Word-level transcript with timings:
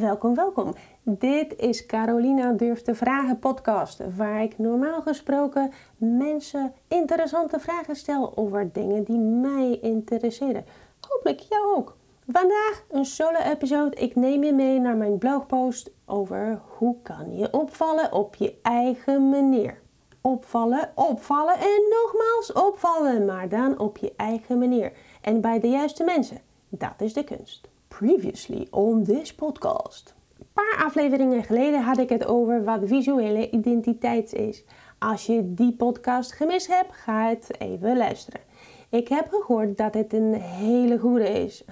Welkom, 0.00 0.34
welkom. 0.34 0.74
Dit 1.02 1.56
is 1.56 1.86
Carolina 1.86 2.52
Durft 2.52 2.84
te 2.84 2.94
Vragen 2.94 3.38
podcast, 3.38 4.00
waar 4.16 4.42
ik 4.42 4.58
normaal 4.58 5.02
gesproken 5.02 5.72
mensen 5.96 6.72
interessante 6.88 7.60
vragen 7.60 7.96
stel 7.96 8.36
over 8.36 8.72
dingen 8.72 9.04
die 9.04 9.18
mij 9.18 9.78
interesseren. 9.80 10.64
Hopelijk 11.00 11.40
jou 11.40 11.76
ook. 11.76 11.96
Vandaag 12.26 12.84
een 12.90 13.04
solo-episode. 13.04 13.96
Ik 13.96 14.16
neem 14.16 14.44
je 14.44 14.52
mee 14.52 14.80
naar 14.80 14.96
mijn 14.96 15.18
blogpost 15.18 15.90
over 16.06 16.60
hoe 16.78 16.96
kan 17.02 17.36
je 17.36 17.52
opvallen 17.52 18.12
op 18.12 18.34
je 18.34 18.54
eigen 18.62 19.28
manier. 19.28 19.80
Opvallen, 20.20 20.90
opvallen 20.94 21.54
en 21.54 21.82
nogmaals 21.90 22.52
opvallen, 22.52 23.24
maar 23.24 23.48
dan 23.48 23.78
op 23.78 23.96
je 23.96 24.12
eigen 24.16 24.58
manier. 24.58 24.92
En 25.20 25.40
bij 25.40 25.60
de 25.60 25.68
juiste 25.68 26.04
mensen. 26.04 26.40
Dat 26.68 26.94
is 26.98 27.12
de 27.12 27.24
kunst. 27.24 27.70
Previously 28.02 28.66
on 28.70 29.04
this 29.04 29.34
podcast. 29.34 30.14
Een 30.38 30.46
paar 30.52 30.84
afleveringen 30.84 31.44
geleden 31.44 31.82
had 31.82 31.98
ik 31.98 32.08
het 32.08 32.26
over 32.26 32.64
wat 32.64 32.80
visuele 32.84 33.50
identiteit 33.50 34.32
is. 34.32 34.64
Als 34.98 35.26
je 35.26 35.54
die 35.54 35.72
podcast 35.72 36.32
gemist 36.32 36.66
hebt, 36.66 36.94
ga 36.94 37.28
het 37.28 37.60
even 37.60 37.96
luisteren. 37.96 38.40
Ik 38.88 39.08
heb 39.08 39.28
gehoord 39.28 39.76
dat 39.76 39.94
het 39.94 40.12
een 40.12 40.34
hele 40.34 40.98
goede 40.98 41.28
is. 41.28 41.64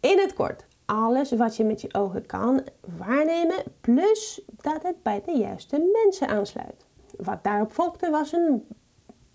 In 0.00 0.18
het 0.18 0.34
kort, 0.34 0.64
alles 0.84 1.32
wat 1.32 1.56
je 1.56 1.64
met 1.64 1.80
je 1.80 1.94
ogen 1.94 2.26
kan 2.26 2.62
waarnemen, 2.98 3.62
plus 3.80 4.42
dat 4.60 4.82
het 4.82 5.02
bij 5.02 5.22
de 5.24 5.38
juiste 5.38 5.90
mensen 6.04 6.28
aansluit. 6.28 6.86
Wat 7.16 7.44
daarop 7.44 7.72
volgde 7.72 8.10
was 8.10 8.32
een 8.32 8.66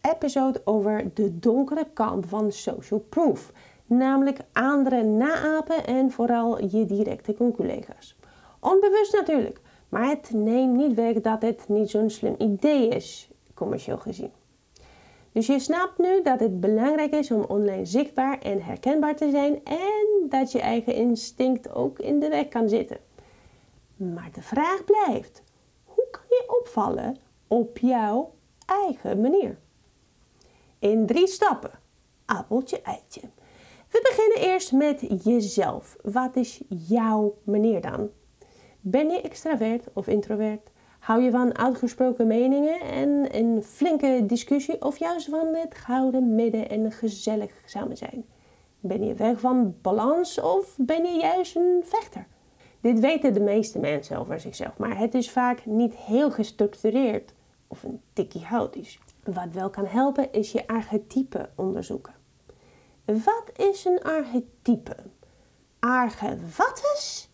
episode 0.01 0.61
over 0.65 1.11
de 1.13 1.39
donkere 1.39 1.87
kant 1.93 2.25
van 2.25 2.51
social 2.51 2.99
proof 2.99 3.51
namelijk 3.87 4.39
anderen 4.53 5.17
naapen 5.17 5.85
en 5.85 6.11
vooral 6.11 6.65
je 6.65 6.85
directe 6.85 7.35
collega's. 7.55 8.15
Onbewust 8.59 9.13
natuurlijk, 9.13 9.59
maar 9.89 10.09
het 10.09 10.31
neemt 10.33 10.75
niet 10.75 10.93
weg 10.93 11.21
dat 11.21 11.41
het 11.41 11.65
niet 11.67 11.89
zo'n 11.89 12.09
slim 12.09 12.35
idee 12.37 12.87
is, 12.87 13.29
commercieel 13.53 13.97
gezien. 13.97 14.31
Dus 15.31 15.47
je 15.47 15.59
snapt 15.59 15.97
nu 15.97 16.21
dat 16.21 16.39
het 16.39 16.59
belangrijk 16.59 17.13
is 17.13 17.31
om 17.31 17.41
online 17.41 17.85
zichtbaar 17.85 18.39
en 18.39 18.61
herkenbaar 18.61 19.15
te 19.15 19.29
zijn 19.29 19.63
en 19.63 20.29
dat 20.29 20.51
je 20.51 20.59
eigen 20.59 20.93
instinct 20.93 21.69
ook 21.73 21.99
in 21.99 22.19
de 22.19 22.29
weg 22.29 22.47
kan 22.47 22.69
zitten. 22.69 22.97
Maar 23.95 24.29
de 24.33 24.41
vraag 24.41 24.83
blijft: 24.83 25.43
hoe 25.83 26.07
kan 26.11 26.25
je 26.29 26.59
opvallen 26.59 27.17
op 27.47 27.77
jouw 27.77 28.33
eigen 28.65 29.21
manier? 29.21 29.57
In 30.79 31.05
drie 31.05 31.27
stappen. 31.27 31.71
Appeltje, 32.25 32.81
eitje. 32.81 33.21
We 33.89 33.99
beginnen 34.09 34.53
eerst 34.53 34.71
met 34.71 35.23
jezelf. 35.23 35.95
Wat 36.01 36.35
is 36.35 36.61
jouw 36.67 37.37
manier 37.43 37.81
dan? 37.81 38.09
Ben 38.81 39.09
je 39.09 39.21
extravert 39.21 39.85
of 39.93 40.07
introvert? 40.07 40.71
Hou 40.99 41.21
je 41.21 41.31
van 41.31 41.57
uitgesproken 41.57 42.27
meningen 42.27 42.81
en 42.81 43.35
een 43.37 43.63
flinke 43.63 44.23
discussie 44.25 44.81
of 44.81 44.97
juist 44.97 45.29
van 45.29 45.47
het 45.55 45.75
gouden 45.75 46.35
midden 46.35 46.69
en 46.69 46.91
gezellig 46.91 47.51
samen 47.65 47.97
zijn? 47.97 48.25
Ben 48.79 49.03
je 49.03 49.13
weg 49.13 49.39
van 49.39 49.75
balans 49.81 50.41
of 50.41 50.75
ben 50.77 51.05
je 51.05 51.19
juist 51.19 51.55
een 51.55 51.81
vechter? 51.83 52.27
Dit 52.81 52.99
weten 52.99 53.33
de 53.33 53.39
meeste 53.39 53.79
mensen 53.79 54.17
over 54.17 54.39
zichzelf, 54.39 54.77
maar 54.77 54.97
het 54.97 55.13
is 55.13 55.31
vaak 55.31 55.65
niet 55.65 55.95
heel 55.95 56.31
gestructureerd 56.31 57.33
of 57.67 57.83
een 57.83 58.01
tikkie 58.13 58.45
houtisch. 58.45 58.99
Wat 59.23 59.53
wel 59.53 59.69
kan 59.69 59.85
helpen 59.85 60.31
is 60.31 60.51
je 60.51 60.67
archetype 60.67 61.49
onderzoeken. 61.55 62.16
Wat 63.07 63.51
is 63.55 63.85
een 63.85 64.03
archetype? 64.03 64.95
Arge 65.79 66.37
wat 66.57 66.81
is 66.95 67.29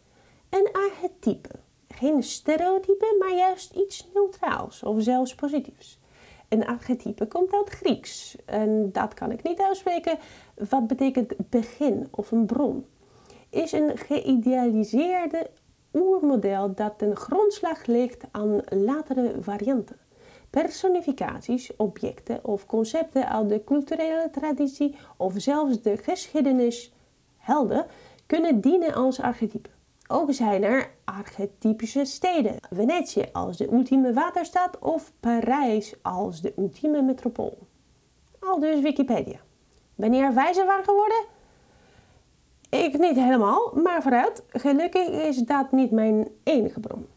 een 0.50 0.70
archetype? 0.72 1.50
Geen 1.88 2.24
stereotype, 2.24 3.16
maar 3.20 3.36
juist 3.36 3.74
iets 3.74 4.10
neutraals 4.14 4.84
of 4.84 5.02
zelfs 5.02 5.36
positiefs. 5.36 6.00
Een 6.50 6.66
archetype 6.66 7.28
komt 7.28 7.54
uit 7.54 7.70
Grieks 7.70 8.36
en 8.46 8.92
dat 8.92 9.14
kan 9.14 9.32
ik 9.32 9.44
niet 9.44 9.62
uitspreken. 9.62 10.18
Wat 10.70 10.88
betekent 10.88 11.34
begin 11.50 12.08
of 12.12 12.32
een 12.32 12.46
bron? 12.46 12.86
Is 13.50 13.72
een 13.72 13.98
geïdealiseerde 13.98 15.50
oermodel 15.94 16.74
dat 16.74 16.98
ten 16.98 17.16
grondslag 17.16 17.86
ligt 17.86 18.24
aan 18.32 18.62
latere 18.70 19.36
varianten 19.40 19.98
personificaties, 20.54 21.76
objecten 21.76 22.46
of 22.46 22.66
concepten 22.66 23.30
uit 23.30 23.50
de 23.50 23.64
culturele 23.64 24.30
traditie 24.32 24.96
of 25.18 25.34
zelfs 25.38 25.82
de 25.82 25.98
geschiedenis 25.98 26.94
helden 27.38 27.86
kunnen 28.26 28.62
dienen 28.62 28.94
als 28.94 29.22
archetype. 29.22 29.70
Ook 30.08 30.34
zijn 30.34 30.64
er 30.64 30.92
archetypische 31.04 32.06
steden. 32.06 32.56
Venetië 32.72 33.26
als 33.32 33.58
de 33.58 33.72
ultieme 33.72 34.14
waterstad 34.14 34.80
of 34.80 35.12
Parijs 35.20 35.96
als 36.02 36.42
de 36.42 36.54
ultieme 36.58 37.02
metropool. 37.02 37.58
Al 38.40 38.60
dus 38.60 38.82
Wikipedia. 38.82 39.40
Ben 39.96 40.14
je 40.14 40.22
er 40.22 40.34
wijzer 40.34 40.66
van 40.66 40.84
geworden? 40.84 41.26
Ik 42.70 43.00
niet 43.00 43.16
helemaal, 43.16 43.72
maar 43.84 44.02
vooruit. 44.02 44.44
Gelukkig 44.50 45.08
is 45.08 45.38
dat 45.38 45.72
niet 45.72 45.92
mijn 45.92 46.28
enige 46.44 46.80
bron. 46.80 47.08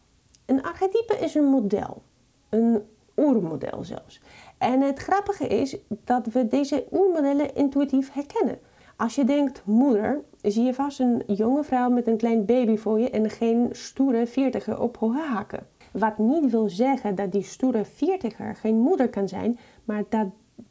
Een 0.45 0.63
archetype 0.63 1.17
is 1.19 1.35
een 1.35 1.45
model, 1.45 2.01
een 2.49 2.83
oermodel 3.17 3.83
zelfs. 3.83 4.21
En 4.57 4.81
het 4.81 4.99
grappige 4.99 5.47
is 5.47 5.77
dat 5.87 6.25
we 6.25 6.47
deze 6.47 6.85
oermodellen 6.91 7.55
intuïtief 7.55 8.13
herkennen. 8.13 8.59
Als 8.97 9.15
je 9.15 9.23
denkt 9.23 9.61
moeder, 9.65 10.21
zie 10.41 10.63
je 10.63 10.73
vast 10.73 10.99
een 10.99 11.23
jonge 11.27 11.63
vrouw 11.63 11.89
met 11.89 12.07
een 12.07 12.17
klein 12.17 12.45
baby 12.45 12.77
voor 12.77 12.99
je 12.99 13.09
en 13.09 13.29
geen 13.29 13.69
stoere 13.71 14.27
veertiger 14.27 14.79
op 14.81 14.97
hoge 14.97 15.19
haken. 15.19 15.67
Wat 15.91 16.17
niet 16.17 16.51
wil 16.51 16.69
zeggen 16.69 17.15
dat 17.15 17.31
die 17.31 17.43
stoere 17.43 17.85
veertiger 17.85 18.55
geen 18.55 18.79
moeder 18.79 19.09
kan 19.09 19.27
zijn, 19.27 19.59
maar 19.83 20.03
dat, 20.09 20.27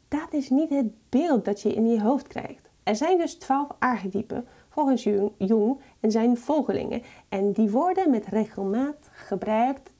dat 0.07 0.27
is 0.33 0.49
niet 0.49 0.69
het 0.69 1.09
beeld 1.09 1.45
dat 1.45 1.61
je 1.61 1.73
in 1.73 1.87
je 1.87 2.01
hoofd 2.01 2.27
krijgt. 2.27 2.69
Er 2.83 2.95
zijn 2.95 3.17
dus 3.17 3.35
twaalf 3.35 3.67
archetypen 3.79 4.47
volgens 4.69 5.03
Jung 5.37 5.79
en 5.99 6.11
zijn 6.11 6.37
volgelingen 6.37 7.01
en 7.29 7.51
die 7.51 7.69
worden 7.69 8.09
met 8.09 8.25
regelmaat 8.25 9.09
gebruikt 9.11 9.93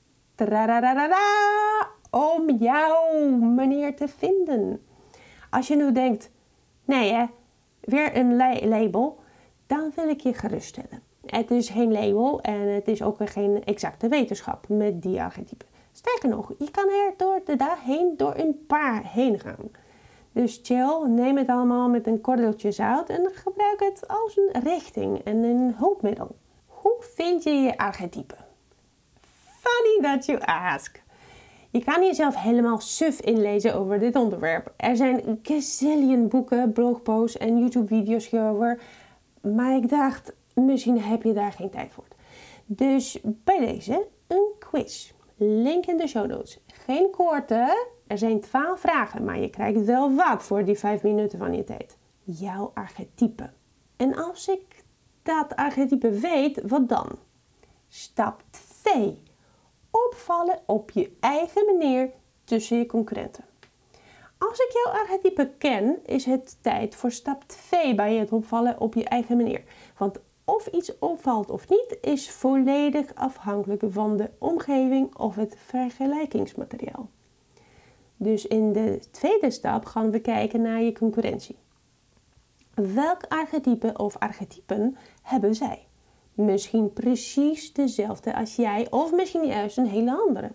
om 2.18 2.58
jouw 2.60 3.30
manier 3.38 3.96
te 3.96 4.08
vinden. 4.08 4.86
Als 5.50 5.68
je 5.68 5.76
nu 5.76 5.92
denkt, 5.92 6.32
nee 6.86 7.14
hè, 7.14 7.26
weer 7.80 8.18
een 8.18 8.36
label, 8.68 9.20
dan 9.68 9.92
wil 9.96 10.10
ik 10.10 10.20
je 10.20 10.34
geruststellen. 10.34 11.02
Het 11.26 11.52
is 11.52 11.70
geen 11.70 11.92
label 11.92 12.42
en 12.42 12.60
het 12.60 12.88
is 12.88 13.02
ook 13.02 13.18
geen 13.30 13.64
exacte 13.64 14.08
wetenschap 14.08 14.68
met 14.70 15.02
die 15.02 15.22
archetypen. 15.22 15.68
Sterker 15.92 16.30
nog, 16.30 16.54
je 16.58 16.72
kan 16.72 16.90
er 16.90 17.14
door 17.18 17.42
de 17.46 17.56
dag 17.56 17.84
heen 17.84 18.14
door 18.18 18.36
een 18.36 18.66
paar 18.68 19.04
heen 19.04 19.40
gaan. 19.40 19.72
Dus 20.32 20.60
chill, 20.64 21.08
neem 21.08 21.38
het 21.38 21.48
allemaal 21.48 21.90
met 21.90 22.08
een 22.08 22.22
kordeltje 22.22 22.72
zout 22.72 23.10
en 23.10 23.30
gebruik 23.34 23.80
het 23.80 24.08
als 24.08 24.38
een 24.38 24.62
richting 24.64 25.24
en 25.24 25.44
een 25.44 25.74
hulpmiddel. 25.78 26.36
Hoe 26.66 26.98
vind 27.00 27.44
je 27.44 27.50
je 27.50 27.78
archetype? 27.78 28.36
Funny 29.62 30.02
that 30.02 30.26
you 30.26 30.40
ask. 30.40 31.06
Je 31.78 31.84
kan 31.84 32.04
jezelf 32.04 32.36
helemaal 32.36 32.80
suf 32.80 33.22
inlezen 33.22 33.76
over 33.76 34.00
dit 34.00 34.16
onderwerp. 34.16 34.74
Er 34.78 34.96
zijn 34.96 35.40
gazillion 35.42 36.28
boeken, 36.28 36.72
blogposts 36.72 37.38
en 37.38 37.60
YouTube-video's 37.60 38.30
hierover. 38.30 38.82
Maar 39.42 39.76
ik 39.76 39.90
dacht, 39.90 40.34
misschien 40.54 41.02
heb 41.02 41.24
je 41.24 41.34
daar 41.34 41.52
geen 41.52 41.70
tijd 41.70 41.92
voor. 41.92 42.04
Dus 42.66 43.20
bij 43.24 43.60
deze 43.60 44.08
een 44.28 44.52
quiz. 44.60 45.12
Link 45.36 45.86
in 45.86 45.98
de 45.98 46.08
show 46.08 46.28
notes. 46.28 46.60
Geen 46.68 47.10
korte. 47.12 47.88
Er 48.08 48.18
zijn 48.18 48.40
12 48.40 48.80
vragen, 48.80 49.24
maar 49.24 49.40
je 49.40 49.50
krijgt 49.50 49.86
wel 49.86 50.16
wat 50.16 50.44
voor 50.44 50.66
die 50.66 50.78
5 50.78 51.04
minuten 51.04 51.40
van 51.40 51.54
je 51.54 51.64
tijd. 51.64 51.98
Jouw 52.24 52.72
archetype. 52.74 53.50
En 53.98 54.16
als 54.16 54.48
ik 54.48 54.84
dat 55.24 55.56
archetype 55.56 56.10
weet, 56.10 56.62
wat 56.68 56.90
dan? 56.90 57.18
Stap 57.88 58.44
2 58.84 59.26
opvallen 59.92 60.60
op 60.66 60.92
je 60.92 61.12
eigen 61.20 61.66
manier 61.66 62.10
tussen 62.44 62.78
je 62.78 62.86
concurrenten. 62.86 63.44
Als 64.38 64.60
ik 64.60 64.72
jouw 64.74 64.94
archetype 64.94 65.52
ken, 65.58 66.00
is 66.06 66.26
het 66.26 66.58
tijd 66.62 66.96
voor 66.96 67.12
stap 67.12 67.44
2 67.44 67.96
bij 67.96 68.16
het 68.16 68.32
opvallen 68.32 68.80
op 68.80 68.94
je 68.94 69.04
eigen 69.04 69.38
manier. 69.38 69.64
Want 69.98 70.20
of 70.46 70.68
iets 70.68 71.00
opvalt 71.00 71.50
of 71.50 71.70
niet, 71.70 71.98
is 72.02 72.32
volledig 72.32 73.16
afhankelijk 73.16 73.84
van 73.88 74.18
de 74.18 74.30
omgeving 74.38 75.16
of 75.16 75.36
het 75.36 75.58
vergelijkingsmateriaal. 75.66 77.10
Dus 78.18 78.48
in 78.48 78.74
de 78.74 79.00
tweede 79.12 79.52
stap 79.52 79.86
gaan 79.86 80.12
we 80.12 80.20
kijken 80.20 80.62
naar 80.62 80.82
je 80.82 80.92
concurrentie. 80.92 81.58
Welk 82.74 83.24
archetype 83.28 83.94
of 83.98 84.18
archetypen 84.18 84.98
hebben 85.22 85.56
zij? 85.56 85.87
Misschien 86.38 86.94
precies 86.94 87.74
dezelfde 87.74 88.36
als 88.36 88.56
jij 88.56 88.88
of 88.90 89.14
misschien 89.14 89.46
juist 89.46 89.78
een 89.78 89.88
hele 89.88 90.18
andere. 90.28 90.52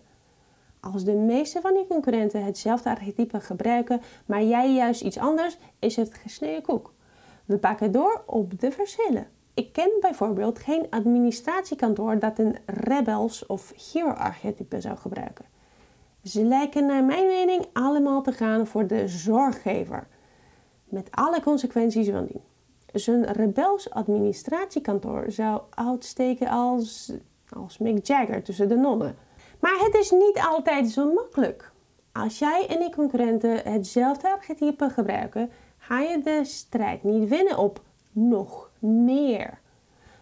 Als 0.80 1.04
de 1.04 1.12
meeste 1.12 1.60
van 1.60 1.74
die 1.74 1.86
concurrenten 1.86 2.44
hetzelfde 2.44 2.90
archetype 2.90 3.40
gebruiken, 3.40 4.00
maar 4.26 4.42
jij 4.42 4.74
juist 4.74 5.02
iets 5.02 5.18
anders, 5.18 5.58
is 5.78 5.96
het 5.96 6.14
gesneden 6.14 6.62
koek. 6.62 6.92
We 7.44 7.58
pakken 7.58 7.92
door 7.92 8.22
op 8.26 8.60
de 8.60 8.70
verschillen. 8.70 9.26
Ik 9.54 9.72
ken 9.72 9.90
bijvoorbeeld 10.00 10.58
geen 10.58 10.86
administratiekantoor 10.90 12.18
dat 12.18 12.38
een 12.38 12.56
rebels 12.66 13.46
of 13.46 13.92
hero-archetype 13.92 14.80
zou 14.80 14.96
gebruiken. 14.96 15.44
Ze 16.22 16.44
lijken 16.44 16.86
naar 16.86 17.04
mijn 17.04 17.26
mening 17.26 17.66
allemaal 17.72 18.22
te 18.22 18.32
gaan 18.32 18.66
voor 18.66 18.86
de 18.86 19.08
zorggever, 19.08 20.06
met 20.84 21.08
alle 21.10 21.40
consequenties 21.40 22.08
van 22.08 22.26
die. 22.26 22.40
Zo'n 22.92 23.24
rebels 23.24 23.90
administratiekantoor 23.90 25.24
zou 25.28 25.60
uitsteken 25.70 26.48
als, 26.48 27.12
als 27.48 27.78
Mick 27.78 28.06
Jagger 28.06 28.42
tussen 28.42 28.68
de 28.68 28.76
nonnen. 28.76 29.16
Maar 29.60 29.78
het 29.78 29.94
is 29.94 30.10
niet 30.10 30.40
altijd 30.48 30.88
zo 30.88 31.12
makkelijk. 31.12 31.72
Als 32.12 32.38
jij 32.38 32.66
en 32.68 32.82
je 32.82 32.90
concurrenten 32.90 33.72
hetzelfde 33.72 34.32
archetype 34.32 34.90
gebruiken, 34.90 35.50
ga 35.78 36.00
je 36.00 36.22
de 36.22 36.40
strijd 36.44 37.02
niet 37.02 37.28
winnen 37.28 37.58
op 37.58 37.82
nog 38.12 38.70
meer. 38.78 39.60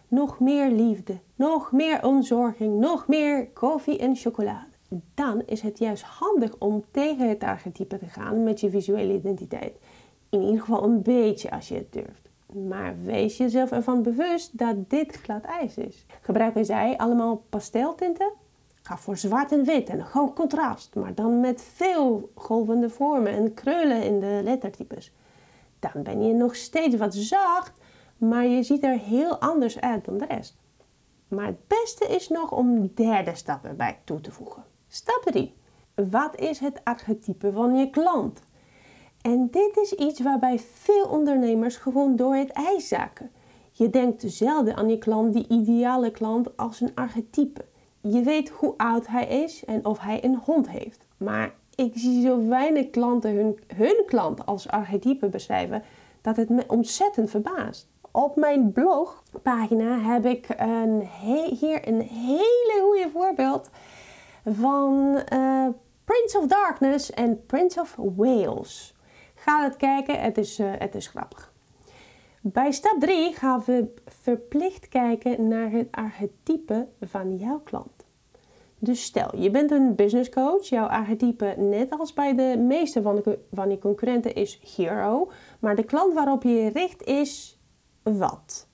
Nog 0.07 0.39
meer 0.39 0.69
liefde, 0.69 1.19
nog 1.35 1.71
meer 1.71 2.05
ontzorging, 2.05 2.79
nog 2.79 3.07
meer 3.07 3.47
koffie 3.47 3.99
en 3.99 4.15
chocolade. 4.15 4.69
Dan 5.13 5.41
is 5.45 5.61
het 5.61 5.79
juist 5.79 6.03
handig 6.03 6.55
om 6.57 6.83
tegen 6.91 7.29
het 7.29 7.43
archetype 7.43 7.97
te 7.97 8.05
gaan 8.05 8.43
met 8.43 8.59
je 8.59 8.69
visuele 8.69 9.13
identiteit. 9.13 9.73
In 10.29 10.41
ieder 10.41 10.59
geval 10.59 10.83
een 10.83 11.01
beetje 11.01 11.51
als 11.51 11.67
je 11.67 11.75
het 11.75 11.93
durft. 11.93 12.20
Maar 12.53 12.95
wees 13.03 13.37
jezelf 13.37 13.71
ervan 13.71 14.03
bewust 14.03 14.57
dat 14.57 14.89
dit 14.89 15.15
glad 15.15 15.43
ijs 15.43 15.77
is. 15.77 16.05
Gebruiken 16.21 16.65
zij 16.65 16.97
allemaal 16.97 17.43
pasteltinten? 17.49 18.31
Ga 18.81 18.97
voor 18.97 19.17
zwart 19.17 19.51
en 19.51 19.63
wit 19.63 19.89
en 19.89 20.01
hoog 20.01 20.33
contrast, 20.33 20.95
maar 20.95 21.15
dan 21.15 21.39
met 21.39 21.63
veel 21.63 22.31
golvende 22.35 22.89
vormen 22.89 23.33
en 23.33 23.53
krullen 23.53 24.03
in 24.03 24.19
de 24.19 24.41
lettertypes. 24.43 25.13
Dan 25.79 26.03
ben 26.03 26.23
je 26.23 26.33
nog 26.33 26.55
steeds 26.55 26.95
wat 26.95 27.13
zacht, 27.13 27.71
maar 28.17 28.45
je 28.45 28.63
ziet 28.63 28.83
er 28.83 28.97
heel 28.97 29.37
anders 29.37 29.79
uit 29.79 30.05
dan 30.05 30.17
de 30.17 30.25
rest. 30.25 30.57
Maar 31.27 31.45
het 31.45 31.67
beste 31.67 32.05
is 32.05 32.27
nog 32.27 32.51
om 32.51 32.67
een 32.67 32.91
derde 32.95 33.35
stap 33.35 33.65
erbij 33.65 33.99
toe 34.03 34.21
te 34.21 34.31
voegen. 34.31 34.63
Stap 34.87 35.21
3. 35.25 35.53
Wat 36.09 36.39
is 36.39 36.59
het 36.59 36.81
archetype 36.83 37.51
van 37.51 37.75
je 37.75 37.89
klant? 37.89 38.41
En 39.21 39.47
dit 39.51 39.77
is 39.77 39.93
iets 39.93 40.19
waarbij 40.19 40.59
veel 40.59 41.05
ondernemers 41.05 41.75
gewoon 41.75 42.15
door 42.15 42.35
het 42.35 42.51
ijs 42.51 42.87
zakken. 42.87 43.31
Je 43.71 43.89
denkt 43.89 44.23
zelden 44.25 44.75
aan 44.75 44.89
je 44.89 44.97
klant, 44.97 45.33
die 45.33 45.47
ideale 45.47 46.11
klant, 46.11 46.57
als 46.57 46.81
een 46.81 46.95
archetype. 46.95 47.65
Je 48.01 48.21
weet 48.21 48.49
hoe 48.49 48.73
oud 48.77 49.07
hij 49.07 49.27
is 49.27 49.65
en 49.65 49.85
of 49.85 49.99
hij 49.99 50.23
een 50.23 50.35
hond 50.45 50.69
heeft. 50.69 51.05
Maar 51.17 51.53
ik 51.75 51.91
zie 51.95 52.21
zo 52.21 52.47
weinig 52.47 52.89
klanten 52.89 53.35
hun, 53.35 53.59
hun 53.75 54.03
klant 54.05 54.45
als 54.45 54.67
archetype 54.67 55.29
beschrijven 55.29 55.83
dat 56.21 56.35
het 56.35 56.49
me 56.49 56.63
ontzettend 56.67 57.29
verbaast. 57.29 57.87
Op 58.11 58.35
mijn 58.35 58.71
blogpagina 58.71 59.99
heb 59.99 60.25
ik 60.25 60.47
een 60.57 61.07
hier 61.59 61.87
een 61.87 62.01
hele 62.01 62.79
goede 62.81 63.09
voorbeeld 63.13 63.69
van 64.45 65.21
uh, 65.33 65.67
Prince 66.03 66.37
of 66.37 66.47
Darkness 66.47 67.11
en 67.11 67.45
Prince 67.45 67.79
of 67.79 67.95
Wales. 68.15 68.95
Ga 69.41 69.63
het 69.63 69.77
kijken, 69.77 70.21
het 70.21 70.37
is, 70.37 70.59
uh, 70.59 70.71
het 70.77 70.95
is 70.95 71.07
grappig. 71.07 71.53
Bij 72.41 72.71
stap 72.71 72.99
3 72.99 73.33
gaan 73.33 73.63
we 73.65 73.93
verplicht 74.05 74.87
kijken 74.87 75.47
naar 75.47 75.71
het 75.71 75.87
archetype 75.91 76.87
van 77.01 77.37
jouw 77.37 77.59
klant. 77.59 78.05
Dus 78.79 79.03
stel, 79.03 79.37
je 79.37 79.51
bent 79.51 79.71
een 79.71 79.95
business 79.95 80.29
coach. 80.29 80.65
Jouw 80.65 80.85
archetype, 80.85 81.55
net 81.57 81.99
als 81.99 82.13
bij 82.13 82.35
de 82.35 82.57
meeste 82.57 83.01
van, 83.01 83.15
de, 83.15 83.39
van 83.53 83.69
je 83.69 83.79
concurrenten, 83.79 84.35
is 84.35 84.61
hero. 84.75 85.31
Maar 85.59 85.75
de 85.75 85.83
klant 85.83 86.13
waarop 86.13 86.43
je 86.43 86.69
richt 86.69 87.03
is 87.03 87.59
wat? 88.01 88.67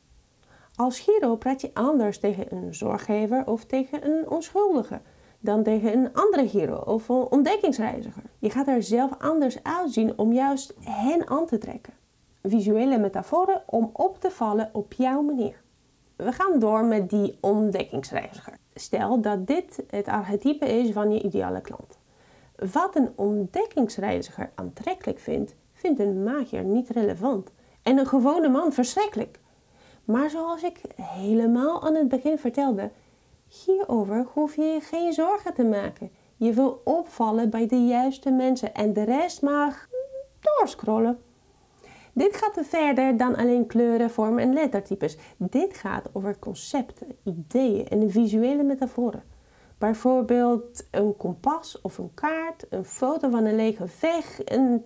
Als 0.76 1.06
hero 1.06 1.36
praat 1.36 1.62
je 1.62 1.72
anders 1.74 2.20
tegen 2.20 2.56
een 2.56 2.76
zorggever 2.76 3.46
of 3.46 3.66
tegen 3.66 4.06
een 4.06 4.30
onschuldige 4.30 5.02
dan 5.40 5.64
tegen 5.64 5.94
een 5.94 6.14
andere 6.14 6.48
hero 6.48 6.76
of 6.76 7.10
een 7.10 7.16
ontdekkingsreiziger. 7.16 8.24
Je 8.40 8.50
gaat 8.50 8.68
er 8.68 8.84
zelf 8.84 9.12
anders 9.20 9.64
uitzien 9.64 10.18
om 10.18 10.34
juist 10.34 10.74
hen 10.80 11.28
aan 11.28 11.46
te 11.46 11.58
trekken. 11.58 11.94
Visuele 12.44 12.98
metaforen 12.98 13.64
om 13.66 13.90
op 13.94 14.20
te 14.20 14.32
vallen 14.32 14.70
op 14.74 14.94
jouw 14.94 15.22
manier. 15.22 15.62
We 16.16 16.32
gaan 16.32 16.60
door 16.60 16.86
met 16.86 17.10
die 17.10 17.38
ontdekkingsreiziger. 17.42 18.58
Stel 18.74 19.22
dat 19.22 19.48
dit 19.48 19.84
het 19.90 20.08
archetype 20.08 20.66
is 20.66 20.92
van 20.92 21.12
je 21.12 21.22
ideale 21.22 21.62
klant. 21.62 21.98
Wat 22.74 22.96
een 22.96 23.10
ontdekkingsreiziger 23.16 24.52
aantrekkelijk 24.56 25.20
vindt, 25.20 25.56
vindt 25.74 26.00
een 26.00 26.24
magier 26.24 26.64
niet 26.64 26.90
relevant. 26.90 27.52
En 27.84 27.98
een 27.98 28.08
gewone 28.08 28.50
man 28.50 28.74
verschrikkelijk. 28.74 29.40
Maar 30.06 30.30
zoals 30.30 30.64
ik 30.64 30.82
helemaal 31.02 31.84
aan 31.84 31.96
het 31.96 32.08
begin 32.08 32.38
vertelde, 32.38 32.92
hierover 33.48 34.26
hoef 34.34 34.56
je 34.56 34.64
je 34.64 34.82
geen 34.82 35.14
zorgen 35.14 35.54
te 35.54 35.64
maken. 35.64 36.12
Je 36.36 36.54
wil 36.54 36.82
opvallen 36.84 37.50
bij 37.50 37.68
de 37.68 37.86
juiste 37.86 38.32
mensen 38.32 38.74
en 38.74 38.94
de 38.94 39.04
rest 39.04 39.42
mag 39.42 39.88
doorscrollen. 40.40 41.20
Dit 42.14 42.36
gaat 42.36 42.68
verder 42.68 43.18
dan 43.18 43.36
alleen 43.36 43.68
kleuren, 43.68 44.12
vormen 44.12 44.44
en 44.44 44.54
lettertypes. 44.54 45.18
Dit 45.38 45.78
gaat 45.78 46.10
over 46.14 46.40
concepten, 46.40 47.08
ideeën 47.24 47.88
en 47.88 48.12
visuele 48.12 48.64
metaforen. 48.64 49.24
Bijvoorbeeld 49.78 50.88
een 50.92 51.18
kompas 51.18 51.82
of 51.82 51.98
een 51.98 52.14
kaart, 52.14 52.66
een 52.70 52.86
foto 52.86 53.30
van 53.30 53.46
een 53.46 53.56
lege 53.56 53.86
weg, 54.02 54.40
een 54.46 54.84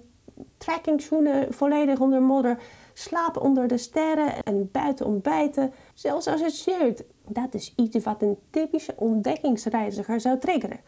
trekkingschoenen 0.58 1.54
volledig 1.54 2.00
onder 2.00 2.22
modder, 2.22 2.58
slapen 3.02 3.42
onder 3.42 3.68
de 3.68 3.78
sterren 3.78 4.44
en 4.44 4.70
buiten 4.72 5.06
ontbijten, 5.06 5.74
zelfs 5.94 6.28
als 6.28 6.42
het 6.42 6.54
sneeuwt. 6.54 7.04
Dat 7.28 7.54
is 7.54 7.74
iets 7.76 8.04
wat 8.04 8.22
een 8.22 8.38
typische 8.50 8.94
ontdekkingsreiziger 8.98 10.20
zou 10.22 10.40
triggeren. 10.40 10.80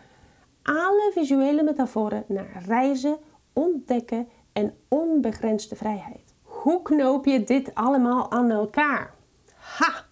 Alle 0.63 1.11
visuele 1.13 1.63
metaforen 1.63 2.23
naar 2.27 2.63
reizen, 2.65 3.17
ontdekken 3.53 4.27
en 4.53 4.73
onbegrensde 4.87 5.75
vrijheid. 5.75 6.33
Hoe 6.41 6.81
knoop 6.81 7.25
je 7.25 7.43
dit 7.43 7.75
allemaal 7.75 8.31
aan 8.31 8.51
elkaar? 8.51 9.13
Ha! 9.55 10.05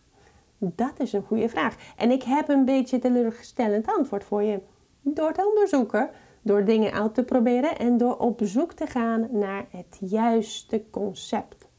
Dat 0.58 1.00
is 1.00 1.14
een 1.14 1.24
goede 1.24 1.50
vraag. 1.50 1.76
En 1.98 2.12
ik 2.12 2.24
heb 2.24 2.50
een 2.50 2.66
beetje 2.66 3.00
teleurstellend 3.00 3.88
antwoord 3.88 4.24
voor 4.24 4.44
je. 4.44 4.62
Door 5.02 5.34
te 5.34 5.48
onderzoeken, 5.48 6.10
door 6.42 6.66
dingen 6.66 6.92
uit 6.92 7.14
te 7.14 7.24
proberen 7.24 7.78
en 7.78 7.98
door 7.98 8.18
op 8.18 8.40
zoek 8.44 8.74
te 8.74 8.88
gaan 8.88 9.28
naar 9.32 9.66
het 9.70 9.98
juiste 10.00 10.84
concept. 10.92 11.70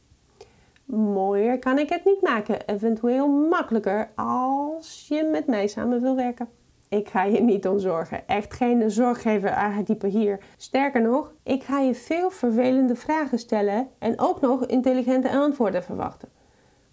Mooier 0.85 1.59
kan 1.59 1.79
ik 1.79 1.89
het 1.89 2.05
niet 2.05 2.21
maken, 2.21 2.67
eventueel 2.67 3.27
makkelijker 3.27 4.11
als 4.15 5.05
je 5.07 5.23
met 5.23 5.47
mij 5.47 5.67
samen 5.67 6.01
wil 6.01 6.15
werken. 6.15 6.49
Ik 6.89 7.09
ga 7.09 7.23
je 7.23 7.41
niet 7.41 7.67
ontzorgen. 7.67 8.27
Echt 8.27 8.53
geen 8.53 8.91
zorggever 8.91 9.55
archetype 9.55 10.07
hier. 10.07 10.39
Sterker 10.57 11.01
nog, 11.01 11.33
ik 11.43 11.63
ga 11.63 11.79
je 11.79 11.95
veel 11.95 12.29
vervelende 12.29 12.95
vragen 12.95 13.39
stellen 13.39 13.87
en 13.99 14.19
ook 14.19 14.41
nog 14.41 14.65
intelligente 14.65 15.31
antwoorden 15.31 15.83
verwachten. 15.83 16.29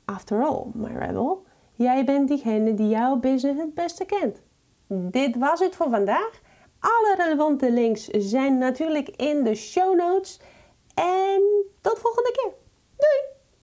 After 0.04 0.44
all, 0.44 0.64
my 0.74 0.98
rebel, 0.98 1.44
jij 1.74 2.04
bent 2.04 2.28
diegene 2.28 2.74
die 2.74 2.88
jouw 2.88 3.16
business 3.16 3.60
het 3.60 3.74
beste 3.74 4.04
kent. 4.04 4.42
Dit 4.86 5.36
was 5.36 5.60
het 5.60 5.76
voor 5.76 5.90
vandaag. 5.90 6.40
Alle 6.78 7.14
relevante 7.16 7.72
links 7.72 8.06
zijn 8.06 8.58
natuurlijk 8.58 9.08
in 9.08 9.44
de 9.44 9.54
show 9.54 9.96
notes. 9.96 10.40
En 10.94 11.42
tot 11.80 11.98
volgende 11.98 12.32
keer. 12.32 12.52
Doei! 12.96 13.29